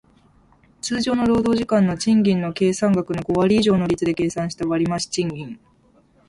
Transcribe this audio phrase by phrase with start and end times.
[0.81, 5.59] 通常の労働時間の賃金の計算額の五割以上の率で計算した割増賃金